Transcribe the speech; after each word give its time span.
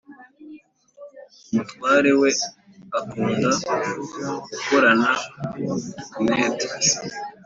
umutware 1.49 2.11
we 2.21 2.31
akunda 2.99 3.49
gukorana 4.49 5.11
umwete. 6.19 6.67